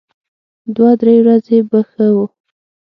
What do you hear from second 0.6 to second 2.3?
دوه درې ورځې به ښه و.